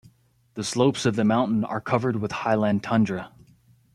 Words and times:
The 0.55 0.63
slopes 0.63 1.05
of 1.05 1.15
the 1.15 1.23
mountain 1.23 1.63
are 1.63 1.79
covered 1.79 2.15
with 2.15 2.31
highland 2.31 2.81
tundra. 2.81 3.31